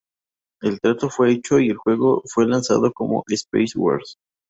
[0.63, 4.17] El trato fue hecho y el juego fue lanzado como "Space Wars".